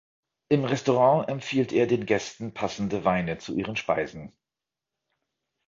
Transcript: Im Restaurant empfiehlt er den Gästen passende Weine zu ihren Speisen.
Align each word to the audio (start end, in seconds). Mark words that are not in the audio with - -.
Im 0.49 0.65
Restaurant 0.65 1.29
empfiehlt 1.29 1.71
er 1.71 1.85
den 1.85 2.07
Gästen 2.07 2.55
passende 2.55 3.05
Weine 3.05 3.37
zu 3.37 3.53
ihren 3.55 3.75
Speisen. 3.75 4.33